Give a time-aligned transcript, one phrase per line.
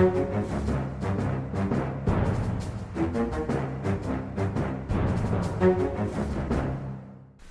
[0.00, 0.06] Og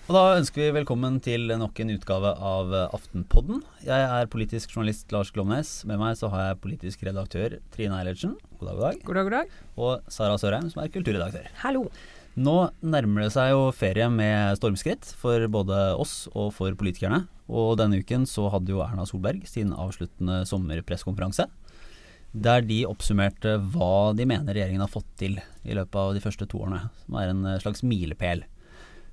[0.10, 3.62] Da ønsker vi velkommen til nok en utgave av Aftenpodden.
[3.86, 5.86] Jeg er politisk journalist Lars Glomnes.
[5.86, 8.34] Med meg så har jeg politisk redaktør Trine Eilertsen.
[8.58, 8.98] God dag, god dag.
[9.06, 9.54] God dag, god dag.
[9.78, 11.46] Og Sara Sørheim, som er kulturredaktør.
[11.62, 11.86] Hallo.
[12.34, 17.28] Nå nærmer det seg jo ferie med stormskritt for både oss og for politikerne.
[17.46, 21.46] Og denne uken så hadde jo Erna Solberg sin avsluttende sommerpresskonferanse.
[22.34, 26.46] Der de oppsummerte hva de mener regjeringen har fått til i løpet av de første
[26.50, 26.90] to årene.
[27.06, 28.46] Som er en slags milepæl.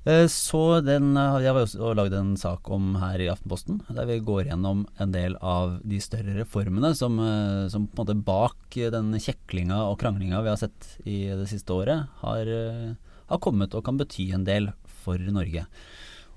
[0.07, 4.21] Eh, så den har jeg også lagd en sak om her i Aftenposten, der vi
[4.23, 8.79] går gjennom en del av de større reformene som, eh, som på en måte bak
[8.95, 12.95] den kjeklinga og kranglinga vi har sett i det siste året, har, eh,
[13.27, 15.67] har kommet og kan bety en del for Norge.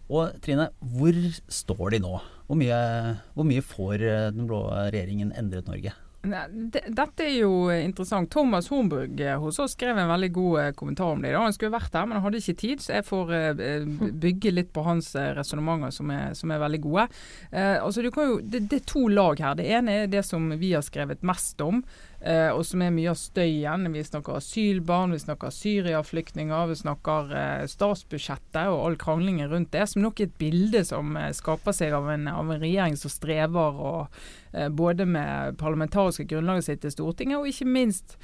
[0.10, 1.14] Og Trine, hvor
[1.48, 2.20] står de nå?
[2.48, 5.94] Hvor mye, hvor mye får den blå regjeringen endret Norge?
[6.22, 8.28] Dette er jo interessant.
[8.32, 11.32] Thomas Hornburg eh, hos oss skrev en veldig god eh, kommentar om det.
[11.32, 13.86] Han skulle vært her, men han hadde ikke tid, så jeg får eh,
[14.26, 17.08] bygge litt på hans resonnementer, som, som, er veldig gode.
[17.56, 19.56] Altså, jo, det, det, er to lag her.
[19.60, 21.80] Det ene er det som vi har skrevet mest om,
[22.20, 23.88] Eh, og som er mye av støyen.
[23.94, 29.86] Vi snakker asylbarn, vi snakker Syria-flyktninger, vi snakker eh, statsbudsjettet og all kranglingen rundt det.
[29.88, 33.14] Som nok er et bilde som eh, skaper seg av en, av en, regjering som
[33.14, 38.18] strever og, eh, både med parlamentariske grunnlaget sitt til Stortinget, og ikke minst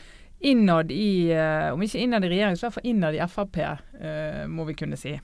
[0.43, 3.61] innad i, eh, om ikke innad i regjeringen, så i hvert fall innad i Frp,
[3.63, 5.15] eh, må vi kunne si.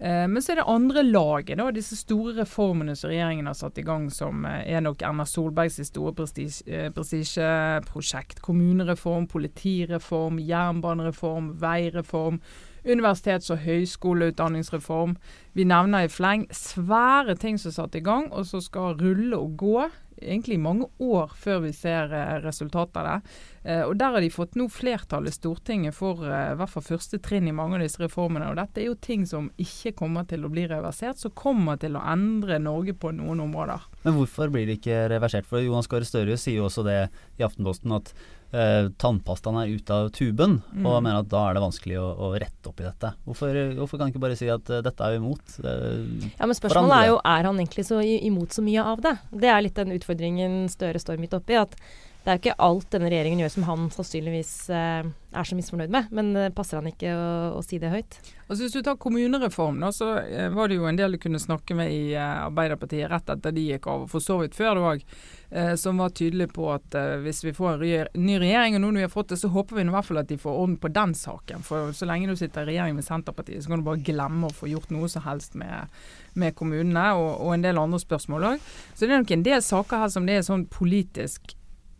[0.00, 3.80] Eh, men så er det andre laget, da, disse store reformene som regjeringen har satt
[3.80, 8.42] i gang, som eh, er nok Erna Solbergs store eh, prestisjeprosjekt.
[8.44, 12.40] Kommunereform, politireform, jernbanereform, veireform.
[12.86, 15.16] Universitets- og høyskoleutdanningsreform.
[15.52, 19.36] Vi nevner i fleng svære ting som er satt i gang, og som skal rulle
[19.36, 19.88] og gå
[20.22, 23.36] egentlig mange år før vi ser eh, resultatet av det.
[23.64, 26.86] Eh, og Der har de fått nå flertall i Stortinget for eh, i hvert fall
[26.86, 28.50] første trinn i mange av disse reformene.
[28.50, 31.98] og Dette er jo ting som ikke kommer til å bli reversert, som kommer til
[31.98, 33.86] å endre Norge på noen områder.
[34.04, 35.48] Men hvorfor blir det ikke reversert?
[35.48, 37.00] For Jonas Gahr Støre sier jo også det
[37.38, 38.14] i Aftenposten at
[38.52, 40.86] eh, tannpastaen er ute av tuben, mm.
[40.86, 43.12] og mener at da er det vanskelig å, å rette opp i dette.
[43.28, 45.56] Hvorfor, hvorfor, kan han ikke bare si at uh, dette er jo imot?
[45.62, 49.16] Uh, ja, men Spørsmålet er jo er han egentlig så imot så mye av det.
[49.44, 51.58] Det er litt den utfordringen Støre står midt oppi.
[51.58, 51.76] at
[52.24, 55.92] det er jo ikke alt denne regjeringen gjør som han sannsynligvis eh, er så misfornøyd
[55.94, 58.18] med, men eh, passer han ikke å, å, si det høyt?
[58.48, 61.40] Altså Hvis du tar kommunereform, da, så eh, var det jo en del du kunne
[61.40, 64.84] snakke med i eh, Arbeiderpartiet rett etter de gikk av, for så vidt før det
[64.90, 65.04] òg,
[65.50, 68.90] eh, som var tydelig på at eh, hvis vi får en ny regjering, og nå
[68.90, 70.78] når vi har fått det, så håper vi i hvert fall at de får orden
[70.82, 71.64] på den saken.
[71.64, 74.58] For så lenge du sitter i regjering med Senterpartiet, så kan du bare glemme å
[74.58, 76.00] få gjort noe som helst med,
[76.36, 78.72] med kommunene, og, og, en del andre spørsmål òg.
[78.92, 81.54] Så det er nok en del saker her som det er sånn politisk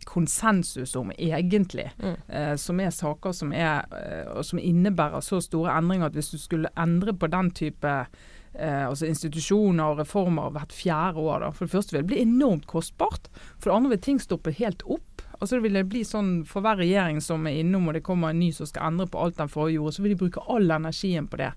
[0.09, 1.91] konsensus om, egentlig.
[2.01, 2.15] Mm.
[2.27, 6.39] Eh, som er saker som, er, eh, som innebærer så store endringer at hvis du
[6.41, 11.67] skulle endre på den type eh, altså institusjoner og reformer hvert fjerde år, da, for
[11.67, 13.29] det første vil det bli enormt kostbart.
[13.59, 15.21] For det andre vil ting stoppe helt opp.
[15.39, 18.33] Altså det vil det bli sånn For hver regjering som er innom og det kommer
[18.33, 20.73] en ny som skal endre på alt den forrige gjorde, så vil de bruke all
[20.73, 21.53] energien på det.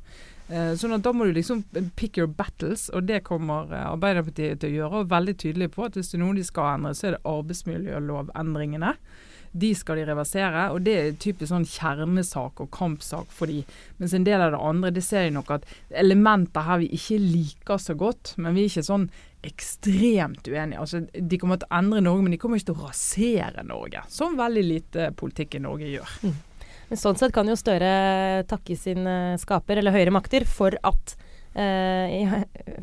[0.53, 1.65] Eh, sånn at Da må du liksom
[1.97, 5.03] pick your battles, og det kommer eh, Arbeiderpartiet til å gjøre.
[5.03, 7.27] og Veldig tydelig på at hvis det er noe de skal endre, så er det
[7.33, 8.97] arbeidsmiljølovendringene.
[9.53, 13.61] De skal de reversere, og det er typisk sånn kjernesak og kampsak for de.
[14.01, 15.67] Mens en del av det andre, det ser jeg nok at
[16.03, 19.11] elementer her vi ikke liker så godt, men vi er ikke sånn
[19.45, 20.81] ekstremt uenige.
[20.81, 24.05] Altså, de kommer til å endre Norge, men de kommer ikke til å rasere Norge.
[24.13, 26.17] Som veldig lite politikk i Norge gjør.
[26.23, 26.41] Mm.
[26.93, 27.91] Men sånn sett kan jo Støre
[28.51, 31.15] takke sin eh, skaper, eller høyere makter, for at
[31.57, 32.41] eh, jeg,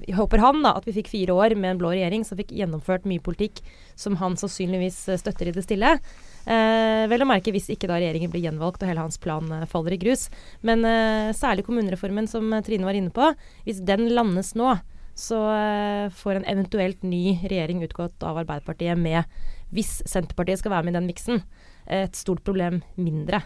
[0.08, 2.56] jeg, håper han da, at vi fikk fire år med en blå regjering som fikk
[2.58, 3.62] gjennomført mye politikk
[3.94, 5.92] som han sannsynligvis eh, støtter i det stille.
[6.50, 9.68] Eh, vel å merke hvis ikke da regjeringen blir gjenvalgt og hele hans plan eh,
[9.70, 10.26] faller i grus.
[10.66, 13.30] Men eh, særlig kommunereformen som Trine var inne på.
[13.68, 14.72] Hvis den landes nå,
[15.20, 15.44] så
[16.16, 19.28] får en eventuelt ny regjering utgått av Arbeiderpartiet med,
[19.70, 21.42] hvis Senterpartiet skal være med i den miksen,
[21.92, 23.44] et stort problem mindre.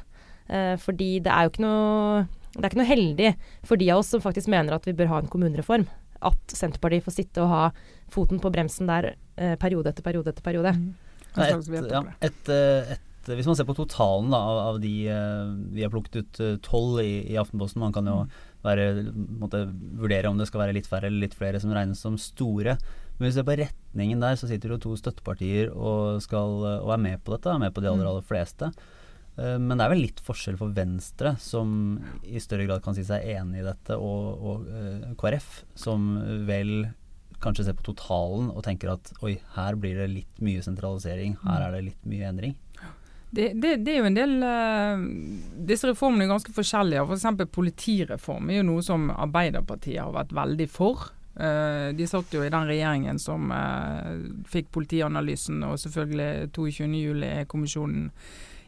[0.52, 2.24] Eh, fordi det er jo ikke noe
[2.54, 3.30] det er ikke noe heldig
[3.66, 5.88] for de av oss som faktisk mener at vi bør ha en kommunereform,
[6.24, 7.64] at Senterpartiet får sitte og ha
[8.14, 10.76] foten på bremsen der eh, periode etter periode etter periode.
[10.78, 10.94] Mm.
[11.34, 15.50] Et, ja, et, eh, et, hvis man ser på totalen da, av, av, de uh,
[15.74, 17.82] Vi har plukket ut tolv i, i, Aftenposten.
[17.82, 18.34] Man kan jo mm.
[18.68, 18.88] være,
[19.42, 19.64] måtte,
[19.98, 22.76] vurdere om det skal være litt færre eller litt flere som regnes som store.
[23.16, 26.60] Men hvis du ser på retningen der, så sitter det jo to støttepartier og, skal,
[26.84, 27.50] og er med på dette.
[27.50, 28.12] Er med på de aller, mm.
[28.12, 28.70] aller fleste.
[29.38, 33.06] Eh, men det er vel litt forskjell for Venstre, som i større grad kan si
[33.08, 36.12] seg enig i dette, og, og uh, KrF, som
[36.48, 36.92] vel
[37.44, 41.60] kanskje ser på totalen og tenker at oi, her blir det litt mye sentralisering, her
[41.60, 41.66] Mm.
[41.66, 42.56] er det litt mye endring.
[43.34, 45.04] Det, det, det er jo en del uh,
[45.66, 47.02] Disse reformene er ganske forskjellige.
[47.02, 47.26] F.eks.
[47.40, 51.10] For politireform er jo noe som Arbeiderpartiet har vært veldig for.
[51.34, 58.12] Uh, de satt jo i den regjeringen som uh, fikk Politianalysen og selvfølgelig 22.07-kommisjonen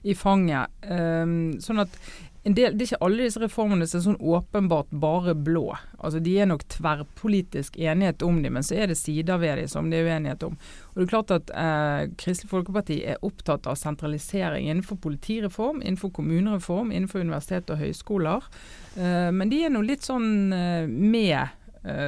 [0.06, 0.72] i fanget.
[0.86, 2.00] Um, sånn at
[2.46, 5.72] del, Det er ikke alle disse reformene som er sånn åpenbart bare blå.
[5.98, 9.72] Altså De er nok tverrpolitisk enighet om dem, men så er det sider ved dem
[9.72, 10.58] som det er uenighet om.
[10.94, 16.14] Og det er klart at eh, Kristelig Folkeparti er opptatt av sentralisering innenfor politireform, innenfor
[16.14, 18.46] kommunereform, innenfor universitet og høyskoler.
[18.94, 21.65] Eh, men de er nå litt sånn eh, med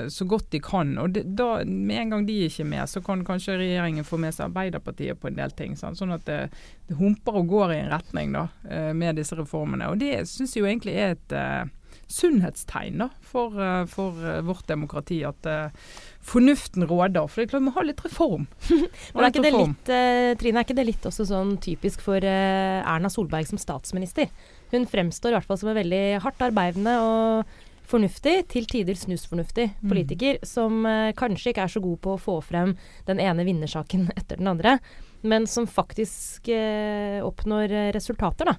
[0.10, 0.96] så godt de kan.
[0.98, 4.18] Og det, da, med en gang de ikke er med, så kan kanskje regjeringen få
[4.22, 5.76] med seg Arbeiderpartiet på en del ting.
[5.78, 6.00] Sant?
[6.00, 6.40] Sånn at det,
[6.90, 9.92] det, humper og går i en retning da, eh, med disse reformene.
[9.92, 11.70] Og det syns jeg jo egentlig er et uh,
[12.08, 15.22] sunnhetstegn da, for, uh, for eh, vårt demokrati.
[15.28, 15.70] At eh,
[16.28, 17.28] fornuften råder.
[17.28, 18.48] For det er klart vi må ha litt reform.
[19.14, 22.24] Men er ikke det litt, eh, Trine, er ikke det litt også sånn typisk for
[22.24, 24.32] eh, Erna Solberg som statsminister?
[24.74, 27.58] Hun fremstår i hvert fall som en veldig hardt arbeidende og
[27.88, 29.90] fornuftig, til tider snusfornuftig Mm.
[29.90, 32.76] politiker, som eh, kanskje ikke er så god på å få frem
[33.08, 34.80] den ene vinnersaken etter den andre,
[35.24, 38.58] men som faktisk eh, oppnår eh, resultater, da.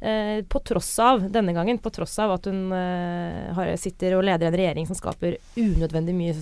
[0.00, 4.22] Eh, på tross av, denne gangen, på tross av at hun eh, har, sitter og
[4.28, 6.34] leder en regjering som skaper unødvendig mye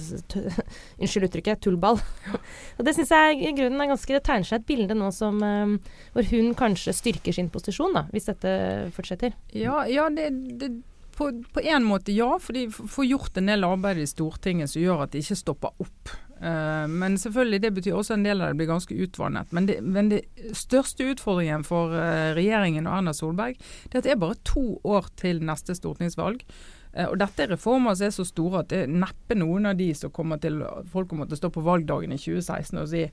[1.01, 1.97] Unnskyld uttrykket, tullball.
[2.77, 5.41] og det syns jeg i grunnen er ganske Det tegner seg et bilde nå som
[5.41, 5.73] eh,
[6.13, 8.53] hvor hun kanskje styrker sin posisjon, da, hvis dette
[8.93, 9.33] fortsetter.
[9.57, 10.29] Ja, ja det,
[10.61, 10.75] det,
[11.17, 11.31] på,
[11.63, 15.15] én måte ja, for de får gjort en del arbeid i Stortinget som gjør at
[15.15, 16.13] de ikke stopper opp.
[16.37, 19.53] Eh, men selvfølgelig, det betyr også en del av det blir ganske utvannet.
[19.57, 20.23] Men det, men det
[20.57, 23.57] største utfordringen for eh, regjeringen og Erna Solberg,
[23.89, 26.45] det er at det er bare to år til neste stortingsvalg.
[26.93, 29.81] Eh, og dette er reformer som er så store at det er neppe noen av
[29.81, 30.63] de som kommer til
[30.93, 33.07] folk kommer til å stå på valgdagen i 2016 og si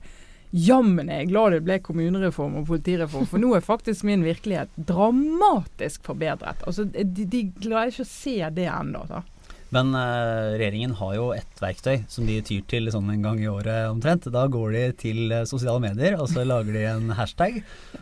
[0.54, 4.70] Jammen er jeg glad det ble kommunereform og politireform, for nå er faktisk min virkelighet
[4.78, 6.62] dramatisk forbedret.
[6.62, 9.02] Altså, de, de klarer ikke å se det ennå.
[9.74, 13.50] Men eh, regjeringen har jo ett verktøy som de tyr til sånn en gang i
[13.50, 14.28] året omtrent.
[14.30, 17.58] Da går de til eh, sosiale medier og så lager de en hashtag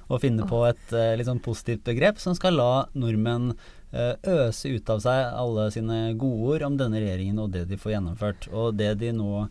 [0.08, 4.74] og finner på et eh, litt sånn positivt begrep som skal la nordmenn eh, øse
[4.74, 8.50] ut av seg alle sine godord om denne regjeringen og det de får gjennomført.
[8.52, 9.46] Og det de nå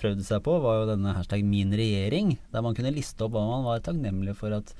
[0.00, 3.44] prøvde seg på, var jo denne hashtag min regjering, der man kunne liste opp hva
[3.48, 4.74] man var takknemlig for at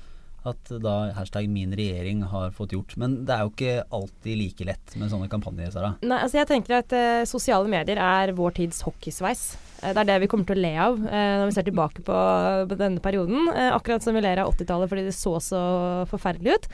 [0.45, 2.95] at da hashtag min regjering har fått gjort.
[3.01, 5.93] Men det er jo ikke alltid like lett med sånne kampanjer, Sara.
[6.05, 9.45] Nei, altså jeg tenker at eh, sosiale medier er vår tids hockeysveis.
[9.81, 12.05] Eh, det er det vi kommer til å le av eh, når vi ser tilbake
[12.05, 12.19] på,
[12.75, 13.49] denne perioden.
[13.55, 15.63] Eh, akkurat som vi ler av 80-tallet fordi det så så
[16.11, 16.69] forferdelig ut.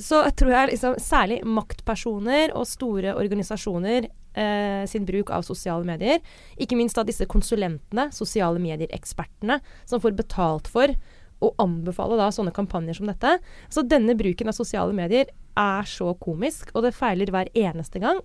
[0.00, 6.20] Så tror jeg liksom særlig maktpersoner og store organisasjoner eh, sin bruk av sosiale medier,
[6.60, 10.94] ikke minst av disse konsulentene, sosiale medier-ekspertene, som får betalt for
[11.42, 13.36] å anbefale da sånne kampanjer som dette.
[13.72, 18.22] Så denne bruken av sosiale medier er så komisk, og det feiler hver eneste gang.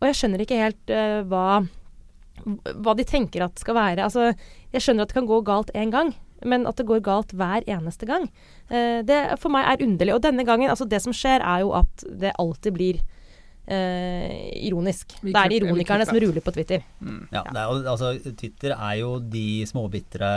[0.00, 1.62] Og jeg skjønner ikke helt eh, hva,
[2.44, 4.32] hva de tenker at skal være Altså,
[4.74, 6.12] jeg skjønner at det kan gå galt én gang,
[6.44, 8.26] men at det går galt hver eneste gang,
[8.68, 10.16] eh, det for meg er underlig.
[10.16, 13.02] Og denne gangen, altså det som skjer, er jo at det alltid blir
[13.64, 15.14] ironisk.
[15.22, 16.84] Vi Det er de ironikerne som ruler på Twitter.
[17.00, 17.28] Mm.
[17.32, 20.30] Ja, det er altså, Twitter er jo de småbitre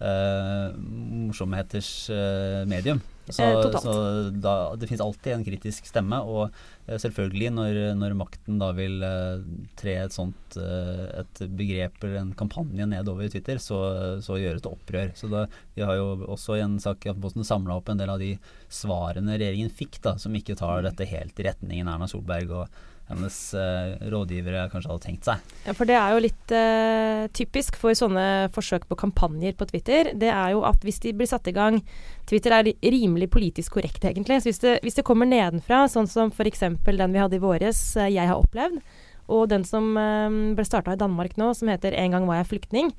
[0.00, 3.02] uh, morsomheters eh, medium.
[3.28, 6.52] Så, Eh, så da, det finnes alltid en kritisk stemme, og
[6.86, 9.44] eh, selvfølgelig når, når makten da vil eh,
[9.80, 13.78] tre et sånt et begrep eller en kampanje nedover Twitter, så,
[14.22, 15.10] så gjøres det opprør.
[15.18, 18.12] Så da, Vi har jo også i en sak i Aftenposten samla opp en del
[18.12, 18.34] av de
[18.70, 23.36] svarene regjeringen fikk, da, som ikke tar dette helt i retningen Erna Solberg og hennes
[23.54, 25.54] eh, rådgivere kanskje hadde tenkt seg.
[25.66, 30.12] Ja, for det er jo litt eh, typisk for sånne forsøk på kampanjer på Twitter.
[30.16, 31.82] Det er jo at hvis de blir satt i gang
[32.28, 34.40] Twitter er rimelig politisk korrekt, egentlig.
[34.40, 36.64] Så hvis det, hvis det kommer nedenfra, sånn som f.eks.
[36.64, 38.80] den vi hadde i våres, eh, 'Jeg har opplevd',
[39.28, 42.52] og den som eh, ble starta i Danmark nå, som heter 'En gang var jeg
[42.56, 42.92] flyktning',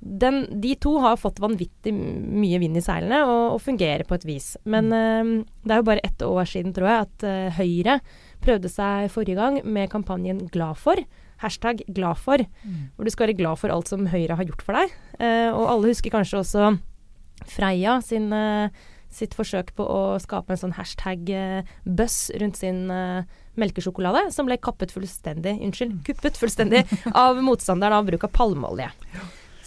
[0.00, 4.26] den, de to har fått vanvittig mye vind i seilene og, og fungerer på et
[4.28, 4.56] vis.
[4.64, 7.98] Men eh, det er jo bare ett år siden, tror jeg, at eh, Høyre
[8.44, 11.04] prøvde seg forrige gang med kampanjen 'Glad for'.
[11.38, 12.46] Hashtag 'glad for',
[12.96, 14.90] hvor du skal være glad for alt som Høyre har gjort for deg.
[15.20, 16.78] Eh, og alle husker kanskje også
[17.46, 18.68] Freia sin, eh,
[19.08, 23.22] sitt forsøk på å skape en sånn hashtag-buzz rundt sin eh,
[23.56, 28.90] melkesjokolade, som ble kappet fullstendig, unnskyld, kuppet fullstendig av motstanderen av bruk av palmeolje.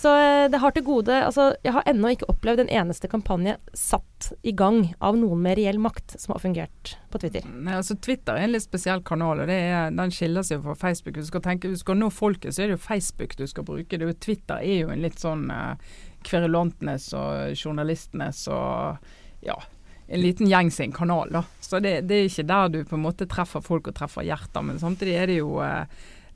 [0.02, 3.58] Så eh, det har til gode Altså, jeg har ennå ikke opplevd en eneste kampanje
[3.78, 7.46] satt i gang av noen med reell makt som har fungert på Twitter.
[7.46, 11.20] Nei, altså Twitter er en litt spesiell kanal, og er, den skiller seg fra Facebook.
[11.22, 13.90] Du skal tenke, du skal nå folket, så er det jo Facebook du skal bruke.
[13.94, 15.74] Det er jo, Twitter er jo en litt sånn uh,
[16.26, 19.12] kverulantenes og journalistenes og
[19.46, 19.58] ja,
[20.08, 21.30] en liten gjeng sin kanal.
[21.34, 21.44] da.
[21.60, 24.66] Så det, det, er ikke der du på en måte treffer folk og treffer hjerter,
[24.66, 25.86] men samtidig er det jo, eh,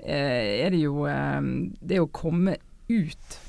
[0.05, 1.41] er det, jo eh,
[1.81, 2.57] det å komme
[2.89, 3.41] ut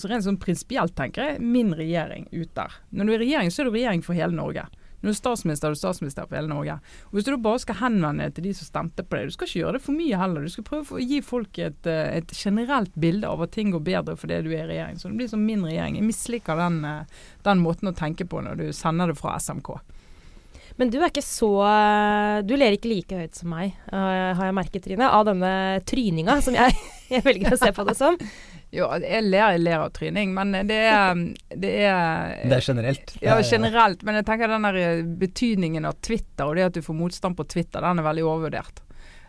[0.00, 2.80] altså Rent sånn prinsipielt tenker jeg min regjering ut der.
[2.90, 4.64] Når du er regjering, så er du regjering for hele Norge.
[5.00, 6.76] Når du er statsminister, er du statsminister for hele Norge.
[7.08, 9.48] Og Hvis du bare skal henvende deg til de som stemte på deg, du skal
[9.48, 10.44] ikke gjøre det for mye heller.
[10.44, 13.80] Du skal prøve å gi folk et, eh, et generelt bilde av at ting går
[13.86, 15.00] bedre fordi du er i regjering.
[15.00, 15.96] Så det blir som min regjering.
[15.96, 17.04] Jeg misliker den, eh,
[17.42, 19.80] den måten å tenke på når du sender det fra SMK.
[20.76, 24.54] Men du er ikke så eh, Du ler ikke like høyt som meg, har jeg
[24.54, 26.76] merket, Trine, av denne tryninga, som jeg,
[27.08, 28.16] jeg velger å se på det som.
[28.70, 31.22] Jo, jeg ler, jeg ler av tryning, men det er,
[31.58, 33.16] det er Det er generelt?
[33.22, 34.04] Ja, generelt.
[34.06, 37.38] Men jeg tenker den der eh, betydningen av Twitter, og det at du får motstand
[37.38, 38.82] på Twitter, den er veldig overvurdert.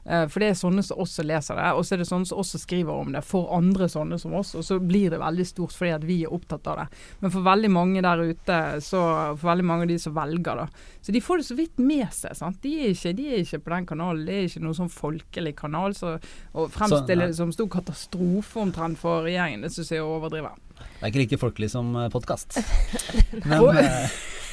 [0.05, 2.41] Uh, for det er sånne som også leser det, og så er det sånne som
[2.41, 5.75] også skriver om det for andre sånne som oss, og så blir det veldig stort
[5.77, 6.87] fordi at vi er opptatt av det.
[7.21, 9.03] Men for veldig mange der ute, så
[9.35, 10.67] for veldig mange av de som velger, da,
[11.01, 12.35] så de får det så vidt med seg.
[12.37, 12.59] sant?
[12.63, 15.55] De er ikke, de er ikke på den kanalen, det er ikke noen sånn folkelig
[15.57, 15.95] kanal.
[15.97, 16.17] Så
[16.53, 20.53] å fremstille det som stor katastrofe omtrent for regjeringen, det syns jeg er å overdrive.
[20.81, 22.59] Det er ikke like folkelig som eh, podkast.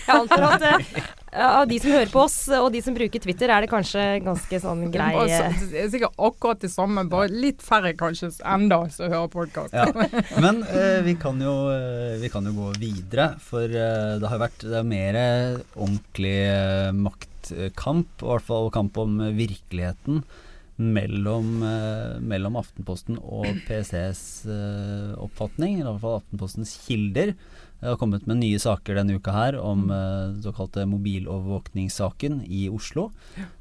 [0.09, 3.53] Jeg antar at uh, av de som hører på oss, og de som bruker Twitter,
[3.53, 7.93] er det kanskje ganske sånn grei Det er sikkert akkurat det samme, bare litt færre
[7.99, 9.77] kanskje enda som hører podkast.
[9.77, 9.85] Ja.
[10.45, 14.65] Men uh, vi, kan jo, uh, vi, kan jo, gå videre, for det har vært
[14.65, 15.21] det er mer
[15.77, 16.37] ordentlig
[17.05, 20.25] maktkamp, i hvert fall kamp om virkeligheten.
[20.79, 21.59] Mellom,
[22.23, 24.21] mellom Aftenposten og PSTs
[25.19, 27.33] oppfatning, i hvert fall Aftenpostens kilder.
[27.79, 33.09] Det har kommet med nye saker denne uka her om uh, såkalte mobilovervåkningssaken i Oslo.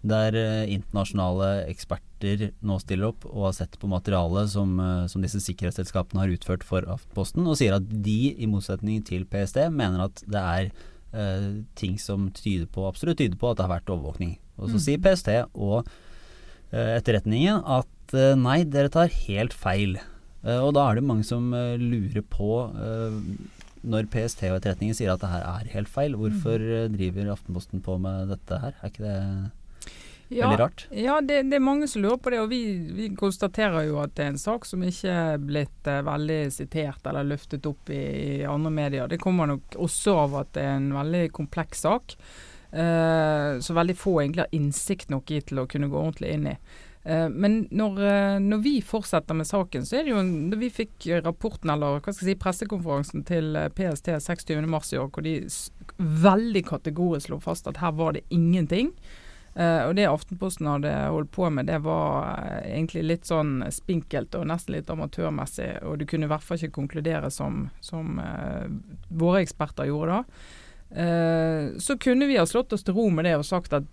[0.05, 0.37] Der
[0.69, 4.77] internasjonale eksperter nå stiller opp og har sett på materialet som,
[5.09, 9.67] som disse sikkerhetsselskapene har utført for Aftenposten, og sier at de, i motsetning til PST,
[9.73, 10.71] mener at det er
[11.79, 14.35] ting som tyder på, absolutt tyder på at det har vært overvåkning.
[14.57, 14.83] Og så mm.
[14.83, 15.87] sier PST og
[16.71, 19.97] Etterretningen at nei, dere tar helt feil.
[20.47, 22.67] og da er det mange som lurer på
[23.87, 26.95] når PST og Etterretningen sier at det her er helt feil, hvorfor mm.
[26.95, 28.75] driver Aftenposten på med dette her?
[28.81, 29.17] Er ikke det
[30.29, 30.85] ja, veldig rart?
[30.91, 32.41] Ja, det, det, er mange som lurer på det.
[32.43, 32.61] Og vi,
[32.97, 37.07] vi, konstaterer jo at det er en sak som ikke er blitt uh, veldig sitert
[37.07, 39.07] eller løftet opp i, i, andre medier.
[39.11, 42.17] Det kommer nok også av at det er en veldig kompleks sak.
[42.67, 46.49] Uh, så veldig få egentlig har innsikt nok i til å kunne gå ordentlig inn
[46.51, 46.57] i.
[47.07, 50.69] Eh, men når, eh, når, vi fortsetter med saken, så er det jo da vi
[50.73, 55.23] fikk rapporten, eller hva skal jeg si, pressekonferansen til eh, PST 26.3 i år, hvor
[55.23, 55.37] de
[56.25, 58.91] veldig kategorisk slo fast at her var det ingenting.
[59.57, 64.75] Og det Aftenposten hadde holdt på med, det var egentlig litt sånn spinkelt og nesten
[64.75, 65.79] litt amatørmessig.
[65.81, 68.19] Og du kunne i hvert fall ikke konkludere som, som
[69.09, 70.37] våre eksperter gjorde da.
[70.89, 73.87] Eh, så kunne vi ha slått oss til ro med det og sagt at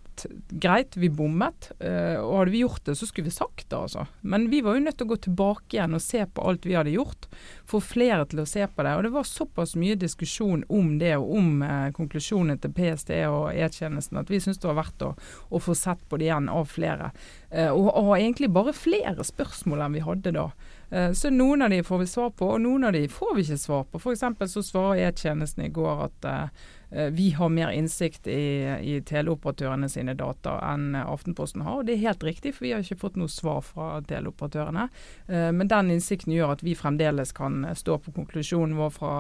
[0.49, 1.71] greit, vi bommet.
[1.83, 4.07] Uh, og hadde vi gjort det, så skulle vi sagt det, altså.
[4.21, 6.77] Men vi var jo nødt til å gå tilbake igjen og se på alt vi
[6.79, 7.29] hadde gjort.
[7.71, 8.95] Få flere til å se på det.
[8.95, 13.49] Og det var såpass mye diskusjon om det, og om uh, konklusjonen til PST og
[13.53, 15.13] E-tjenesten, at vi syntes det var verdt å,
[15.51, 17.11] å, få sett på det igjen av flere.
[17.51, 20.49] og, og egentlig bare flere spørsmål enn vi hadde da.
[20.91, 23.59] Så noen av de får vi svar på, og noen av de får vi ikke
[23.59, 23.99] svar på.
[23.99, 24.53] F.eks.
[24.53, 30.15] så svarer E-tjenesten i går at uh, vi har mer innsikt i, i teleoperatørene sine
[30.15, 31.81] data enn Aftenposten har.
[31.81, 34.87] og Det er helt riktig, for vi har ikke fått noe svar fra teleoperatørene.
[35.31, 39.15] Uh, men den innsikten gjør at vi fremdeles kan stå på konklusjonen vår fra,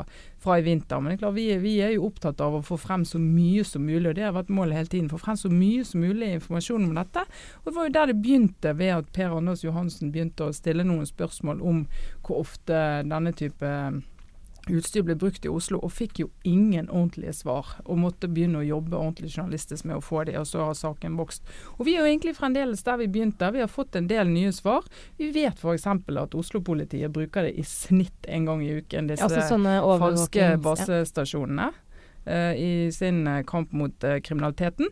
[0.44, 1.00] fra i vinter.
[1.00, 3.84] Men det klart, vi, vi, er jo opptatt av å få frem så mye som
[3.86, 5.10] mulig, og det har vært målet hele tiden.
[5.12, 7.26] Få frem så mye som mulig informasjon om dette.
[7.62, 10.86] Og Det var jo der det begynte, ved at Per Anders Johansen begynte å stille
[10.86, 11.86] noen spørsmål om
[12.24, 13.70] hvor ofte denne type
[14.70, 18.64] Utstyr ble brukt i Oslo og fikk jo ingen ordentlige svar, og måtte begynne å
[18.64, 21.44] jobbe ordentlig journalistisk med å få det, og så har saken vokst.
[21.76, 23.50] Og Vi er jo egentlig fremdeles der vi begynte.
[23.52, 24.86] Vi har fått en del nye svar.
[25.20, 25.86] Vi vet f.eks.
[25.86, 29.58] at Oslo-politiet bruker det i snitt en gang i uken, disse altså
[30.00, 31.68] falske basestasjonene,
[32.24, 32.32] ja.
[32.32, 34.88] uh, i sin eh, kamp mot uh, kriminaliteten.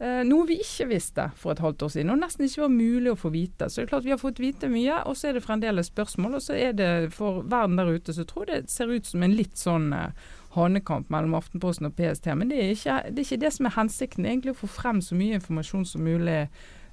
[0.00, 3.10] Eh, noe vi ikke visste for et halvt år siden, og nesten ikke var mulig
[3.12, 3.66] å få vite.
[3.68, 6.38] Så det er klart vi har fått vite mye, og så er det fremdeles spørsmål.
[6.38, 9.26] Og så er det for verden der ute, så tror jeg det ser ut som
[9.26, 12.30] en litt sånn eh, hanekamp mellom Aftenposten og PST.
[12.32, 14.24] Men det er, ikke, det er ikke det som er hensikten.
[14.24, 16.46] Egentlig å få frem så mye informasjon som mulig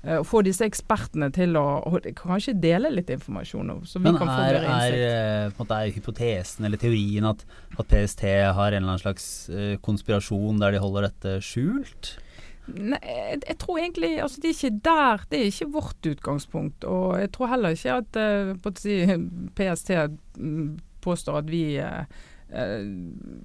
[0.08, 1.64] Og få disse ekspertene til å
[2.16, 3.72] kanskje dele litt informasjon.
[3.84, 5.08] Så vi Men kan få er, mer er, innsikt.
[5.08, 7.42] eh, måte, er hypotesen eller teorien at,
[7.74, 8.22] at PST
[8.54, 12.14] har en eller annen slags eh, konspirasjon der de holder dette skjult?
[12.68, 16.88] Nei, jeg, jeg tror egentlig altså Det er ikke der, det er ikke vårt utgangspunkt.
[16.88, 18.98] Og jeg tror heller ikke at eh, si,
[19.56, 19.94] PST
[20.38, 22.02] mm, påstår at vi eh,
[22.52, 22.90] eh,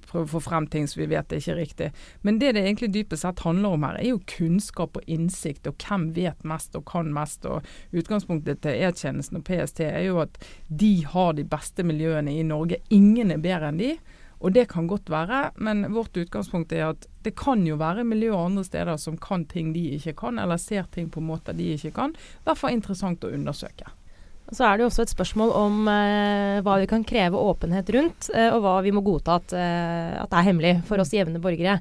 [0.09, 1.89] prøver å få frem ting som vi vet er ikke riktig.
[2.27, 5.79] Men det det egentlig dypest sett handler om her, er jo kunnskap og innsikt, og
[5.83, 7.47] hvem vet mest og kan mest.
[7.47, 7.63] og
[7.95, 12.81] Utgangspunktet til E-tjenesten og PST er jo at de har de beste miljøene i Norge.
[12.91, 13.95] Ingen er bedre enn de.
[14.43, 18.35] Og det kan godt være, men vårt utgangspunkt er at det kan jo være miljøer
[18.35, 21.93] andre steder som kan ting de ikke kan, eller ser ting på måter de ikke
[21.95, 22.15] kan.
[22.43, 23.87] Derfor er det interessant å undersøke.
[24.51, 28.27] Så er det jo også et spørsmål om eh, hva vi kan kreve åpenhet rundt,
[28.35, 31.77] eh, og hva vi må godta at, eh, at er hemmelig for oss jevne borgere.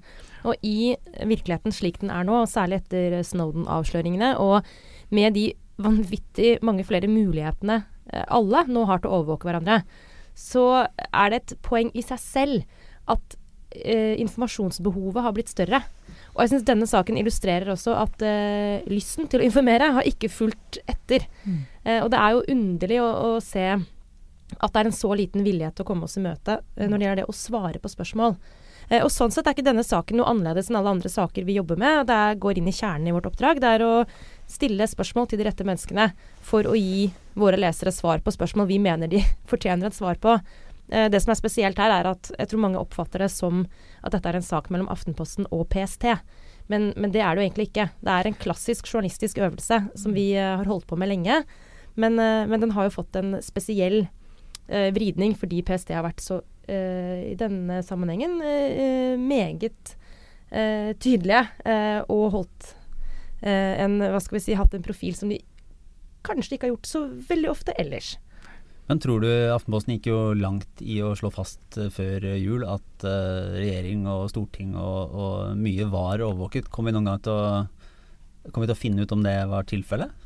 [0.46, 4.62] Og i virkeligheten slik den er nå, særlig etter Snowden-avsløringene, og
[5.12, 5.50] med de
[5.82, 9.82] vanvittig mange flere mulighetene eh, alle nå har til å overvåke hverandre,
[10.34, 12.62] så er det et poeng i seg selv
[13.12, 13.36] at
[13.76, 15.82] eh, informasjonsbehovet har blitt større.
[16.32, 20.32] Og jeg syns denne saken illustrerer også at eh, lysten til å informere har ikke
[20.32, 21.26] fulgt etter.
[21.84, 25.44] Eh, og det er jo underlig å, å se at det er en så liten
[25.44, 27.92] villighet til å komme oss i møte eh, når det gjelder det å svare på
[27.92, 28.36] spørsmål.
[28.88, 31.56] Eh, og Sånn sett er ikke denne saken noe annerledes enn alle andre saker vi
[31.58, 32.06] jobber med.
[32.10, 33.62] Det går inn i kjernen i vårt oppdrag.
[33.62, 33.92] Det er å
[34.52, 36.10] stille spørsmål til de rette menneskene
[36.44, 40.36] for å gi våre lesere svar på spørsmål vi mener de fortjener et svar på.
[40.92, 43.64] Eh, det som er spesielt her, er at jeg tror mange oppfatter det som
[44.02, 46.08] at dette er en sak mellom Aftenposten og PST.
[46.70, 47.88] Men, men det er det jo egentlig ikke.
[48.00, 51.42] Det er en klassisk journalistisk øvelse som vi eh, har holdt på med lenge.
[51.94, 54.04] Men, eh, men den har jo fått en spesiell
[54.68, 59.98] eh, vridning fordi PST har vært så eh, i denne sammenhengen eh, meget
[60.52, 62.66] tydelige og holdt
[63.42, 65.40] en Hva skal vi si hatt en profil som de
[66.26, 68.14] kanskje ikke har gjort så veldig ofte ellers.
[68.90, 73.06] Men tror du Aftenposten gikk jo langt i å slå fast eh, før jul at
[73.06, 76.70] eh, regjering og storting og, og mye var overvåket?
[76.72, 77.62] Kom vi noen gang til å,
[78.50, 80.21] vi til å finne ut om det var tilfellet?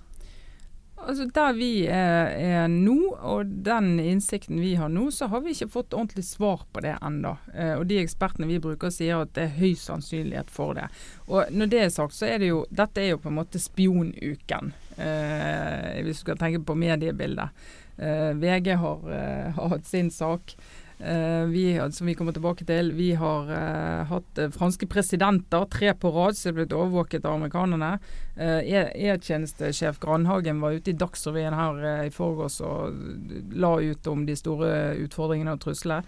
[0.96, 5.52] Altså Der vi er, er nå, og den innsikten vi har nå, så har vi
[5.52, 7.34] ikke fått ordentlig svar på det ennå.
[7.52, 10.88] Eh, og de ekspertene vi bruker sier at det er høy sannsynlighet for det.
[11.28, 13.60] Og når det er sagt, så er det jo Dette er jo på en måte
[13.62, 17.68] spionuken, eh, hvis du skal tenke på mediebildet.
[17.96, 20.56] Eh, VG har, eh, har hatt sin sak.
[20.98, 22.92] Eh, vi, som vi kommer tilbake til.
[22.96, 27.36] Vi har uh, hatt uh, franske presidenter, tre på rad, som er blitt overvåket av
[27.36, 27.98] amerikanerne.
[28.38, 32.96] Uh, E-tjenestesjef Grandhagen var ute i Dagsrevyen her i forgårs og
[33.52, 34.72] la ut om de store
[35.04, 36.00] utfordringene og truslene.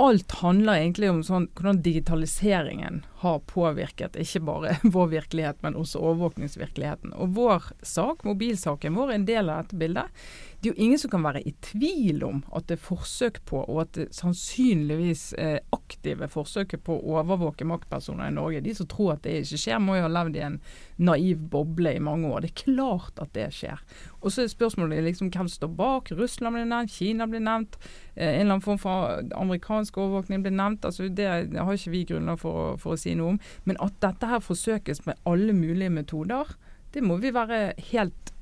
[0.00, 6.02] Alt handler egentlig om sånn, hvordan digitaliseringen har påvirket ikke bare vår virkelighet, men også
[6.02, 7.14] overvåkningsvirkeligheten.
[7.14, 10.24] Og vår sak, mobilsaken vår, er en del av dette bildet.
[10.62, 13.64] Det er jo ingen som kan være i tvil om at det er forsøk på,
[13.64, 18.62] og at det sannsynligvis eh, aktive forsøket på å overvåke maktpersoner i Norge.
[18.62, 20.60] De som tror at det ikke skjer, må jo ha levd i en
[21.02, 22.44] naiv boble i mange år.
[22.44, 23.82] Det er klart at det skjer.
[24.22, 26.12] Og så er spørsmålet liksom hvem står bak.
[26.14, 27.78] Russland blir nevnt, Kina blir nevnt.
[28.14, 30.84] Eh, en eller annen form for amerikansk overvåkning blir nevnt.
[30.84, 33.40] altså Det, har ikke vi grunnlag for, for å si noe om.
[33.68, 36.52] Men at dette her forsøkes med alle mulige metoder,
[36.92, 38.32] det må vi være helt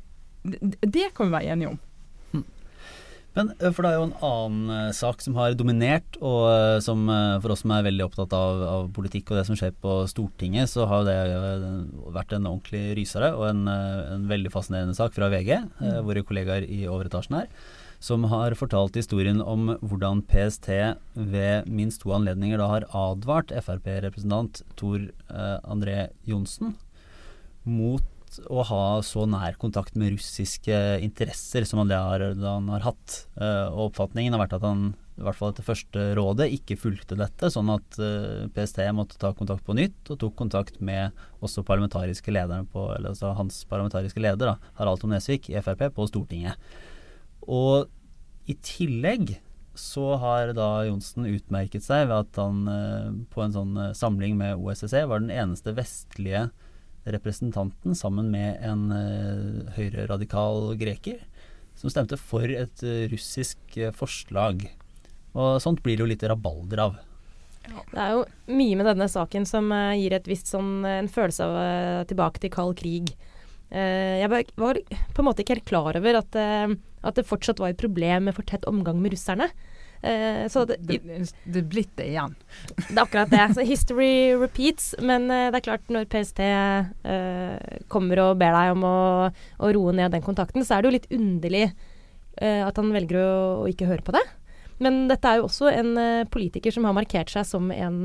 [0.43, 1.81] Det, kan vi være enige om.
[3.37, 7.05] Men for det er jo en annen sak som har dominert, og som
[7.45, 10.73] for oss som er veldig opptatt av, av politikk og det som skjer på Stortinget,
[10.73, 11.15] så har det
[12.17, 16.01] vært en ordentlig rysere og en, en veldig fascinerende sak fra VG, mm.
[16.09, 17.53] våre kollegaer i overetasjen her,
[18.01, 20.71] som har fortalt historien om hvordan PST
[21.15, 26.75] ved minst to anledninger da har advart Frp-representant Tor eh, André Johnsen
[27.69, 28.07] mot
[28.47, 33.25] å ha så nær kontakt med russiske interesser som han har, han har hatt.
[33.37, 37.19] Eh, og oppfatningen har vært at han i hvert fall etter første rådet ikke fulgte
[37.19, 41.67] dette, sånn at eh, PST måtte ta kontakt på nytt, og tok kontakt med også
[41.67, 46.09] parlamentariske lederen på, eller altså hans parlamentariske leder, da, Harald Tom Nesvik i Frp, på
[46.09, 46.57] Stortinget.
[47.49, 47.89] Og
[48.51, 49.37] i tillegg
[49.81, 54.37] så har da Johnsen utmerket seg ved at han eh, på en sånn eh, samling
[54.41, 56.49] med OSSE var den eneste vestlige
[57.11, 61.23] representanten sammen med en uh, høyreradikal greker
[61.81, 64.67] som stemte for et russisk forslag.
[65.33, 66.99] Og sånt blir det jo litt rabalder av.
[67.65, 72.05] Det er jo mye med denne saken som gir et visst sånn, en følelse av
[72.13, 73.15] tilbake til kald krig.
[73.71, 74.79] Eh, jeg var,
[75.15, 76.73] på en måte ikke helt klar over at, eh,
[77.07, 79.51] at det fortsatt var et problem med for tett omgang med russerne.
[80.03, 80.99] Eh, så det, Det,
[81.61, 82.35] er blitt det igjen.
[82.89, 83.47] det er akkurat det.
[83.55, 84.95] Så history repeats.
[84.99, 86.41] Men det er klart, når PST
[87.89, 89.31] kommer og ber deg om å,
[89.61, 91.71] å roe ned den kontakten, så er det jo litt underlig
[92.41, 94.23] at han velger å, å ikke høre på det.
[94.81, 95.93] Men dette er jo også en
[96.33, 97.99] politiker som har markert seg som en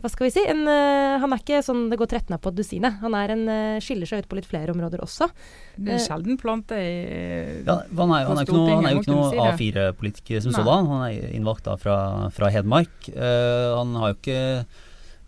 [0.00, 0.44] hva skal vi si?
[0.48, 3.00] En, eh, han er ikke sånn det går 13 av på dusinet.
[3.02, 5.28] Han er en, eh, skiller seg ut på litt flere områder også.
[5.76, 8.94] Det er Eh, sjelden plante i Ja, han, er, han, er ikke noe, han er
[8.96, 10.62] jo ikke noe A4-politiker som Nei.
[10.62, 10.90] sådan.
[10.92, 13.12] Han er innvalgt da fra, fra Hedmark.
[13.12, 14.42] Uh, han har jo ikke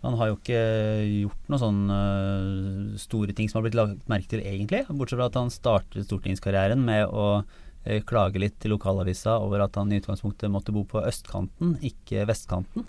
[0.05, 0.59] han har jo ikke
[1.23, 4.83] gjort noen sånne eh, store ting som har blitt lagt merke til, egentlig.
[4.87, 7.41] Bortsett fra at han startet stortingskarrieren med å
[7.83, 12.27] eh, klage litt til lokalavisa over at han i utgangspunktet måtte bo på østkanten, ikke
[12.29, 12.85] vestkanten.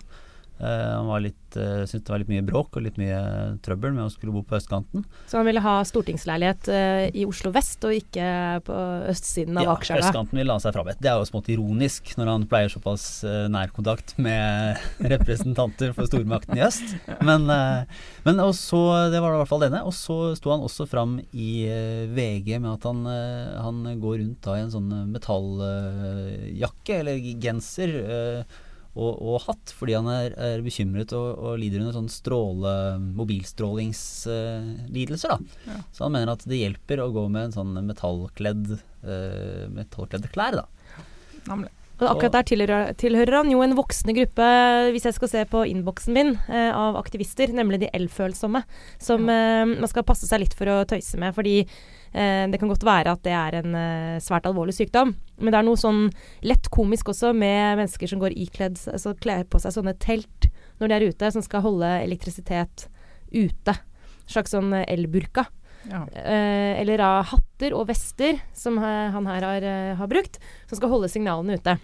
[0.59, 3.19] Eh, han var litt, uh, syntes det var litt mye bråk og litt mye
[3.65, 5.05] trøbbel med å skulle bo på østkanten.
[5.29, 8.27] Så han ville ha stortingsleilighet eh, i Oslo vest, og ikke
[8.67, 10.09] på østsiden av Ja, Akerselva.
[10.09, 10.99] østkanten ville han seg frabedt.
[11.01, 13.07] Det er jo smått ironisk når han pleier såpass
[13.49, 14.79] nær kontakt med
[15.13, 16.95] representanter for stormakten i øst.
[17.25, 19.83] Men, eh, men også, det var i hvert fall denne.
[19.87, 24.19] Og så sto han også fram i eh, VG med at han, eh, han går
[24.23, 27.95] rundt da i en sånn metalljakke eller genser.
[28.97, 32.73] Og, og hatt, fordi han er, er bekymret og, og lider under sånn stråle,
[33.19, 35.35] mobilstrålingslidelser.
[35.35, 35.77] Uh, Ja.
[35.93, 40.53] Så han mener at det hjelper å gå med en sånn metallkledd uh, metallkledde klær.
[40.61, 40.65] da.
[41.49, 41.71] Nemlig.
[41.99, 44.45] Og akkurat der tilhører, tilhører han jo en voksende gruppe,
[44.95, 48.61] hvis jeg skal se på innboksen min, eh, av aktivister, nemlig de elfølsomme,
[49.03, 51.35] som eh, man skal passe seg litt for å tøyse med.
[51.35, 55.11] Fordi eh, det kan godt være at det er en eh, svært alvorlig sykdom.
[55.39, 56.07] Men det er noe sånn
[56.45, 60.49] lett komisk også med mennesker som går ikledd, altså kler på seg sånne telt
[60.79, 62.87] når de er ute, som skal holde elektrisitet
[63.31, 63.75] ute.
[64.29, 65.47] Slags sånn elburka.
[65.89, 66.03] Ja.
[66.11, 70.91] Eh, eller av hatter og vester, som han her har, eh, har brukt, som skal
[70.91, 71.79] holde signalene ute.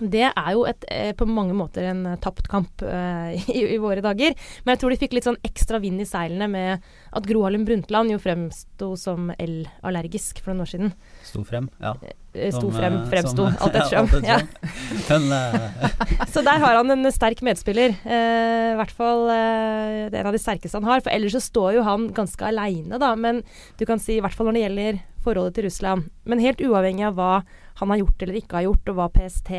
[0.00, 4.00] Det er jo et, eh, på mange måter en tapt kamp eh, i, i våre
[4.04, 4.34] dager.
[4.64, 7.66] Men jeg tror de fikk litt sånn ekstra vind i seilene med at Gro Harlem
[7.68, 10.94] Brundtland jo fremsto som elallergisk for noen år siden.
[11.26, 11.68] Sto frem.
[11.82, 11.94] Ja.
[12.32, 14.24] Eh, Sto Som, frem, eh, fremsto, alt ettersom.
[14.24, 14.38] Ja.
[15.10, 15.18] ja.
[15.18, 17.94] uh, Så der har han en sterk medspiller.
[18.04, 21.02] Uh, I hvert fall uh, det er en av de sterkeste han har.
[21.04, 23.12] For ellers så står jo han ganske aleine, da.
[23.18, 23.42] Men
[23.80, 26.10] du kan si, i hvert fall når det gjelder forholdet til Russland.
[26.24, 27.32] Men helt uavhengig av hva
[27.80, 29.50] han har gjort eller ikke har gjort, og hva PST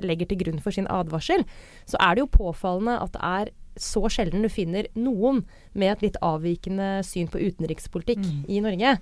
[0.00, 1.42] legger til grunn for sin advarsel,
[1.88, 5.44] så er det jo påfallende at det er så sjelden du finner noen
[5.78, 8.40] med et litt avvikende syn på utenrikspolitikk Mm.
[8.48, 8.96] i Norge.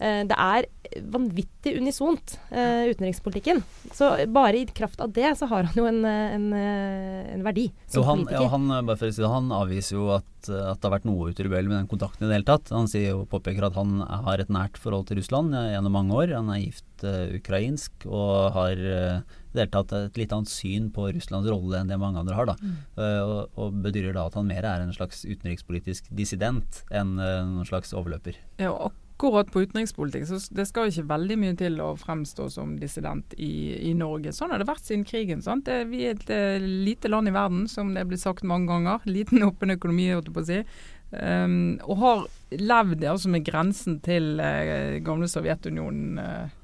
[0.00, 0.66] Eh, det er
[1.12, 3.60] vanvittig unisont, eh, utenrikspolitikken.
[3.92, 7.68] Så bare i kraft av det så har han jo en, eh, en, en verdi
[7.86, 8.42] som jo, han, politiker.
[8.42, 11.08] ja, han, bare for å si det, han avviser jo at, at det har vært
[11.08, 12.72] noe utilbørlig med den kontakten i det hele tatt.
[12.72, 16.32] Han sier jo, påpeker at han har et nært forhold til Russland gjennom mange år.
[16.38, 20.50] Han er gift uh, ukrainsk og har uh, i det hele tatt et litt annet
[20.50, 22.46] syn på Russlands rolle enn det mange andre har.
[22.52, 22.54] da.
[23.02, 27.42] Eh, og, og bedyrer da at han mer er en slags utenrikspolitisk dissident enn uh,
[27.48, 28.38] noen slags overløper.
[28.62, 33.34] Ja, akkurat på utenrikspolitikk, så det skal ikke veldig mye til å fremstå som dissident
[33.36, 34.32] i, i Norge.
[34.32, 35.42] Sånn har det vært siden krigen.
[35.44, 35.66] sant?
[35.68, 39.04] Det, vi er et eh, lite land i verden, som det blitt sagt mange ganger.
[39.16, 40.62] Liten åpen økonomi, holdt jeg på å si.
[41.10, 42.20] Um, og har
[42.54, 46.20] levd altså med grensen til uh, gamle Sovjetunionen.
[46.22, 46.56] eh,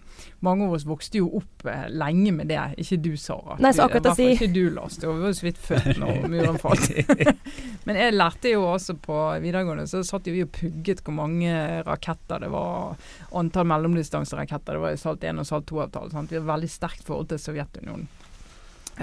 [0.45, 2.59] mange av oss vokste jo opp eh, lenge med det.
[2.83, 3.57] Ikke du, Sara.
[3.63, 4.97] Nei, så akkurat å si- Ikke du, Lars.
[5.01, 6.91] Du var jo så vidt født når muren falt.
[7.87, 11.55] Men jeg lærte jo også på videregående, så satt jo vi og pugget hvor mange
[11.87, 12.97] raketter det var.
[13.39, 14.77] Antall mellomdistanseraketter.
[14.79, 16.11] Det var i Salt 1 og Salt 2-avtalen.
[16.15, 16.31] sant?
[16.33, 18.09] Vi har veldig sterkt forhold til Sovjetunionen.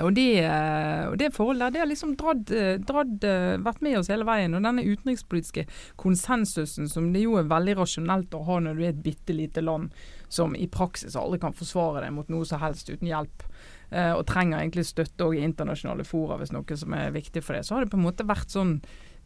[0.01, 3.27] Og, de, eh, og det forholdet det har liksom dratt, eh, dratt,
[3.61, 4.55] vært med oss hele veien.
[4.57, 5.67] Og denne utenrikspolitiske
[6.01, 9.61] konsensusen som det jo er veldig rasjonelt å ha når du er et bitte lite
[9.61, 9.93] land
[10.33, 13.45] som i praksis aldri kan forsvare deg mot noe som helst uten hjelp.
[13.93, 17.65] eh, og trenger egentlig støtte i internasjonale fora hvis noe som er viktig for det.
[17.65, 18.79] Så har det på en måte vært sånn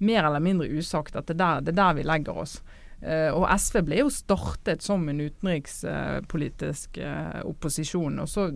[0.03, 2.59] mer eller mindre usagt at det er der, det er der vi legger oss.
[3.01, 8.19] Eh, og SV ble jo startet som en utenrikspolitisk eh, opposisjon.
[8.23, 8.47] Og så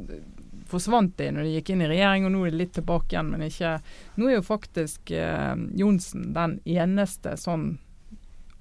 [0.71, 3.31] forsvant de når de gikk inn i regjering, og nå er de litt tilbake igjen.
[3.33, 3.77] Men ikke
[4.17, 7.75] Nå er jo faktisk eh, Johnsen den eneste sånn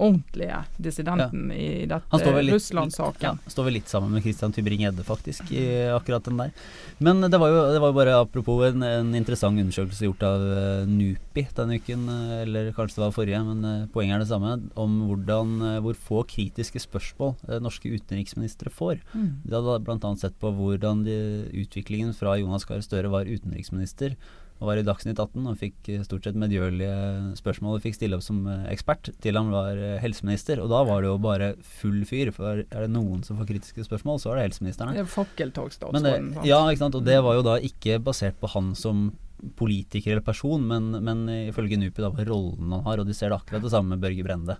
[0.00, 3.38] ordentlige dissidenten i dette Russland-saken.
[3.44, 6.54] ja, står vel litt sammen med Christian Tybring-Gjedde, faktisk, i akkurat den der.
[6.98, 10.88] Men det var jo, det var bare apropos en, en interessant undersøkelse gjort av eh,
[10.90, 14.56] NUPI denne uken, eh, eller kanskje det var forrige, men eh, poenget er det samme,
[14.80, 19.00] om hvordan, hvor få kritiske spørsmål norske utenriksministre får.
[19.14, 19.30] Mm.
[19.46, 20.12] De hadde bl.a.
[20.20, 21.16] sett på hvordan de,
[21.62, 24.16] utviklingen fra Jonas Gahr Støre var utenriksminister
[24.60, 26.92] og var i Dagsnytt 18 og fikk eh, stort sett medgjørlige
[27.38, 30.60] spørsmål og fikk stille opp som eh, ekspert til han var eh, helseminister.
[30.60, 33.86] Og da var det jo bare full fyr, for er det noen som får kritiske
[33.88, 34.92] spørsmål, så er det helseministeren.
[34.92, 35.08] Det er
[35.96, 37.00] Men det, ja, ikke sant?
[37.00, 39.08] Og det var jo da ikke basert på han som
[39.56, 43.32] politiker eller person, men, men ifølge NUPI da på rollen han har, og de ser
[43.32, 44.58] det akkurat det samme med Børge Brende.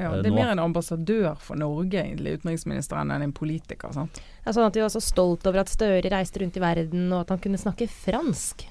[0.00, 3.92] Ja, eh, det er mer en ambassadør for Norge, egentlig, utenriksministeren, enn en politiker.
[3.92, 4.20] sant?
[4.46, 7.20] Ja, sånn at de var så stolt over at Støre reiste rundt i verden, og
[7.26, 8.64] at han kunne snakke fransk.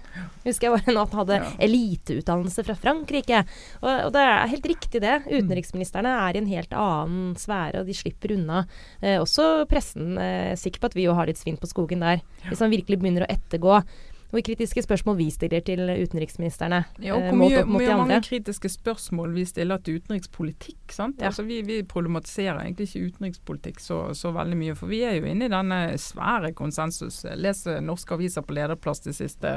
[0.44, 1.52] Husker jeg var nå at han hadde Ja.
[1.68, 3.44] eliteutdannelse fra Frankrike.
[3.84, 5.14] Og, og det er helt riktig det.
[5.30, 8.64] Utenriksministrene er i en helt annen sfære, og de slipper unna.
[9.02, 10.18] Eh, også pressen.
[10.18, 12.24] Eh, sikker på at vi jo har litt svinn på skogen der.
[12.50, 13.84] Hvis han virkelig begynner å ettergå
[14.30, 16.84] hvor kritiske spørsmål vi stiller til utenriksministrene.
[17.02, 19.98] Ja, og eh, hvor mye, opp mot mye de mange kritiske spørsmål vi stiller til
[20.02, 20.94] utenrikspolitikk.
[20.94, 21.18] sant?
[21.22, 21.32] Ja.
[21.32, 25.26] Altså, vi, vi problematiserer egentlig ikke utenrikspolitikk så, så veldig mye, for vi er jo
[25.32, 27.24] inne i denne svære konsensus.
[27.36, 29.56] Leser norske aviser på lederplass de siste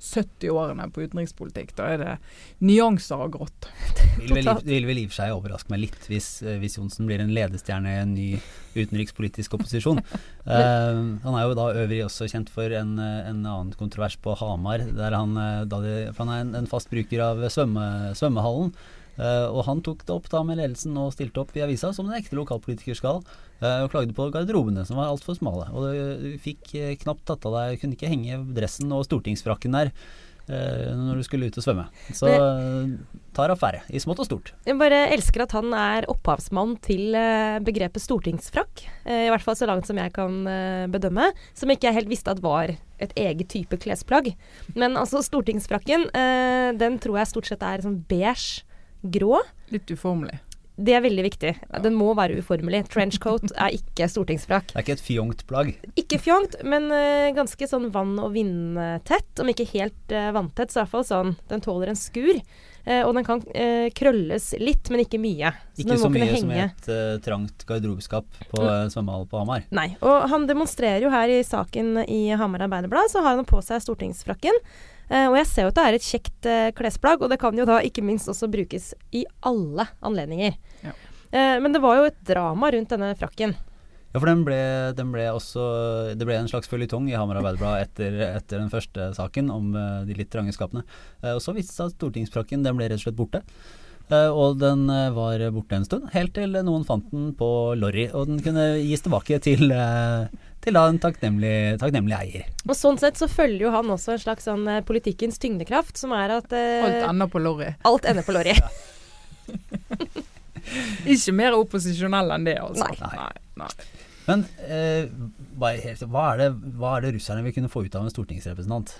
[0.00, 1.74] 70 årene på utenrikspolitikk.
[1.80, 2.14] Da er det
[2.60, 3.70] nyanser av grått.
[4.20, 6.74] Vil vel, i- vil vel i og for seg overraske meg litt hvis, eh, hvis
[6.76, 8.26] Johnsen blir en ledestjerne i en ny
[8.76, 10.00] utenrikspolitisk opposisjon.
[10.44, 14.82] uh, han er jo da øvrig også kjent for en, en annen kontrovers på Hamar,
[14.82, 18.74] han, eh, det, for han er en, en fast bruker av svømme, svømmehallen.
[19.20, 22.06] Uh, og han tok det opp da med ledelsen og stilte opp i avisa, som
[22.08, 23.18] en ekte lokalpolitiker skal,
[23.60, 25.66] uh, og klagde på garderobene som var altfor smale.
[25.76, 29.92] Og du fikk uh, knapt tatt av deg, kunne ikke henge dressen og stortingsfrakken der
[30.50, 31.86] når du skulle ut og svømme.
[32.16, 32.92] Så eh,
[33.36, 34.52] tar affære, i smått og stort.
[34.66, 38.84] Jeg bare elsker at han er opphavsmann til eh, begrepet stortingsfrakk.
[39.04, 41.30] Eh, I hvert fall så langt som jeg kan eh, bedømme.
[41.58, 44.32] Som ikke jeg helt visste at var et eget type klesplagg.
[44.74, 48.66] Men altså, stortingsfrakken, eh, den tror jeg stort sett er sånn beige,
[49.00, 49.38] grå.
[49.72, 50.42] Litt uformelig.
[50.80, 51.52] Det er veldig viktig.
[51.84, 52.84] Den må være uformelig.
[52.92, 54.72] Trenchcoat er ikke stortingsfrakk.
[54.72, 55.72] Det er ikke et fjongt plagg.
[56.00, 59.30] Ikke fjongt, men eh, ganske sånn vann- og vindtett.
[59.40, 61.36] Om ikke helt uh, vanntett, så i hvert fall sånn.
[61.50, 62.40] Den tåler en skur.
[62.84, 65.52] Eh, og den kan eh, krølles litt, men ikke mye.
[65.74, 68.92] Så Ikke den så mye som i et eh, trangt garderobeskap på mm.
[68.94, 69.66] svømmehall på Hamar.
[69.74, 69.90] Nei.
[70.00, 73.82] Og han demonstrerer jo her i saken i Hamar Arbeiderblad, så har han på seg
[73.84, 74.56] stortingsfrakken.
[75.10, 77.56] Eh, og jeg ser jo at det er et kjekt eh, klesplagg, og det kan
[77.58, 80.54] jo da ikke minst også brukes i alle anledninger.
[80.86, 80.94] Ja.
[81.30, 83.56] Eh, men det var jo et drama rundt denne frakken.
[84.10, 84.60] Ja, for den ble,
[84.98, 85.64] den ble også
[86.18, 90.02] Det ble en slags føljetong i Hamar Arbeiderblad etter, etter den første saken om uh,
[90.06, 90.82] de litt trange skapene.
[91.22, 93.44] Uh, og så viste det seg at stortingsfrakken den ble rett og slett borte.
[94.10, 98.08] Uh, og den var borte en stund, helt til noen fant den på Lorry.
[98.10, 102.50] Og den kunne gis tilbake til, til da en takknemlig, takknemlig eier.
[102.66, 106.34] Og sånn sett så følger jo han også en slags sånn politikkens tyngdekraft, som er
[106.40, 107.70] at Alt ender på lorry.
[107.86, 108.58] alt ender på Lorry.
[111.14, 112.90] Ikke mer opposisjonell enn det, altså.
[112.90, 113.10] Nei.
[113.14, 113.72] nei, nei.
[114.30, 115.10] Men eh,
[115.82, 118.92] helt, hva, er det, hva er det russerne vil kunne få ut av en stortingsrepresentant?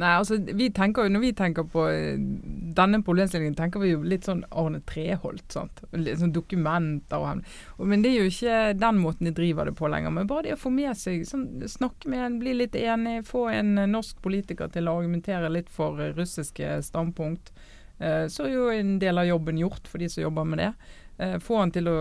[0.00, 2.16] Nei, altså vi tenker Når vi tenker på eh,
[2.76, 5.44] denne problemstillingen, tenker vi jo litt sånn Arne Treholt.
[5.52, 5.82] sant?
[5.92, 7.44] Litt sånn dokumenter og hem-
[7.78, 10.10] Men det er jo ikke den måten de driver det på lenger.
[10.16, 13.46] Men bare det å få med seg, sånn, snakke med en, bli litt enig, få
[13.52, 17.52] en eh, norsk politiker til å argumentere litt for eh, russiske standpunkt.
[18.02, 20.70] Så er jo en del av jobben gjort for de som jobber med det.
[21.22, 21.96] Eh, få han til å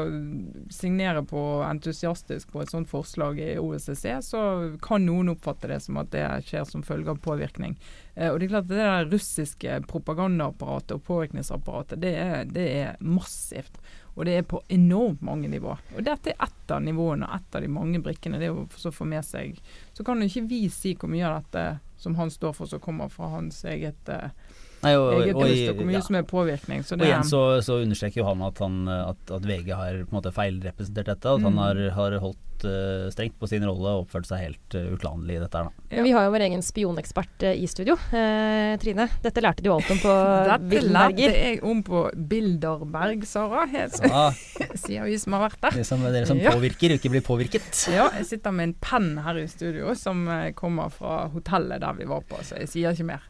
[0.73, 4.41] signere på entusiastisk på et sånt forslag i OSSE, så
[4.81, 7.75] kan noen oppfatte det som at det skjer som følge av påvirkning.
[8.15, 12.67] Eh, og det er klart at det der russiske propagandaapparatet og påvirkningsapparatet, det er, det
[12.79, 13.77] er massivt.
[14.15, 15.75] Og det er på enormt mange nivå.
[15.95, 18.41] Og dette er ett av nivåene, ett av de mange brikkene.
[18.41, 19.61] Det å få med seg
[19.93, 21.63] Så kan jo ikke vi si hvor mye av dette
[22.01, 24.33] som han står for, som kommer fra hans eget, eh,
[24.83, 26.01] Nei, og, og, bryst, og hvor mye ja.
[26.07, 26.83] som er påvirkning.
[26.87, 30.09] Så Og igjen så, så understreker jo han at, han at, at VG har på
[30.09, 31.35] en måte feilrepresentert dette.
[31.35, 31.61] At han Mm.
[31.61, 35.41] har, har holdt eh, strengt på sin rolle og oppførte seg helt uh, uklanderlig i
[35.43, 35.85] dette her, da.
[35.97, 36.03] Ja.
[36.05, 37.95] Vi har jo vår egen spionekspert eh, i studio.
[38.15, 40.13] Eh, Trine, dette lærte du alt om på
[40.51, 43.65] Dette lærte jeg om på Bilderberg, Sara.
[43.71, 44.25] Ja,
[44.83, 45.81] Sier vi som har vært der.
[45.87, 46.53] som, dere som Ja.
[46.55, 47.69] påvirker, ikke blir påvirket.
[47.93, 51.97] Ja, jeg sitter med en penn her i studio som eh, kommer fra hotellet der
[51.99, 53.27] vi var på, så jeg sier ikke mer.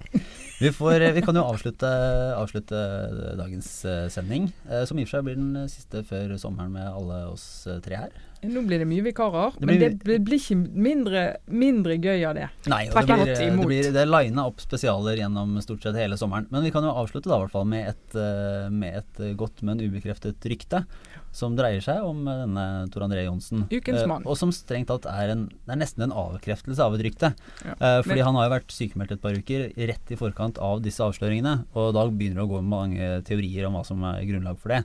[0.61, 1.89] Vi, får, vi kan jo avslutte,
[2.37, 2.77] avslutte
[3.39, 6.85] dagens eh, sending, eh, som i og for seg blir den siste før sommeren med
[6.85, 8.13] alle oss eh, tre her.
[8.43, 12.33] Nå blir det mye vikarer, Det men blir- det blir, ikke mindre, mindre gøy av
[12.35, 12.47] det.
[12.67, 16.47] Nei, det blir, det blir det er lina opp spesialer gjennom stort sett hele sommeren.
[16.49, 19.61] Men vi kan jo avslutte da hvert fall med et, eh, med et eh, godt,
[19.61, 20.85] men ubekreftet rykte.
[21.31, 23.67] Som dreier seg om eh, denne Tor André Johnsen.
[23.71, 24.23] Ukens mann.
[24.25, 27.33] og som strengt tatt er, en, er nesten en avkreftelse av et rykte.
[27.63, 28.01] Ja.
[28.01, 30.99] Fordi Men- han har jo vært sykemeldt et par uker rett i forkant av disse
[30.99, 31.65] avsløringene.
[31.75, 34.83] Og da begynner det å gå mange teorier om hva som er grunnlag for det.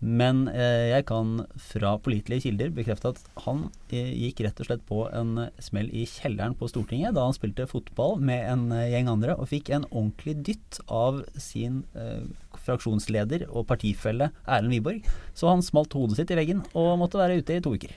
[0.00, 4.84] Men eh, jeg kan fra pålitelige kilder bekrefte at han eh, gikk rett og slett
[4.88, 9.10] på en smell i kjelleren på Stortinget da han spilte fotball med en eh, gjeng
[9.12, 12.24] andre, og fikk en ordentlig dytt av sin eh,
[12.64, 15.04] fraksjonsleder og partifelle Erlend Wiborg.
[15.36, 17.92] Så han smalt hodet sitt i veggen og måtte være ute i to uker.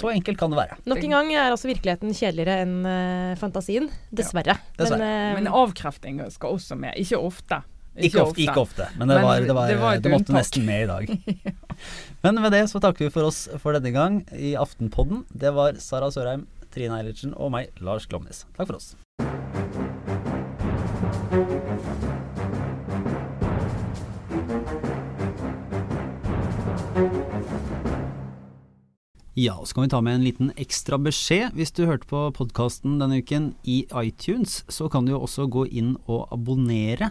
[0.00, 0.78] Så enkelt kan det være.
[0.88, 3.90] Nok en gang er altså virkeligheten kjedeligere enn uh, fantasien.
[4.08, 4.56] Dessverre.
[4.78, 5.04] Dessverre.
[5.04, 6.96] Men, uh, men avkrefting skal også med.
[6.96, 7.60] Ikke ofte.
[7.96, 8.42] Ikke, ofte.
[8.42, 10.42] ikke ofte, men det, men var, det, var, det, var det måtte unntak.
[10.42, 11.08] nesten med i dag.
[11.46, 11.54] ja.
[12.26, 15.24] Men med det så takker vi for oss for denne gang i Aftenpodden.
[15.32, 18.44] Det var Sara Sørheim, Trine Eilertsen og meg, Lars Glomnes.
[18.58, 18.96] Takk for oss.
[29.36, 31.52] Ja, og så kan vi ta med en liten ekstra beskjed.
[31.58, 35.66] Hvis du hørte på podkasten denne uken i iTunes, så kan du jo også gå
[35.68, 37.10] inn og abonnere.